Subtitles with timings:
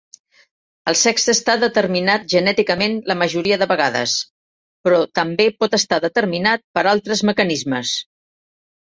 [0.91, 4.17] El sexe està determinat genèticament la majoria de vegades,
[4.89, 7.97] però també pot estar determinat per altres mecanismes.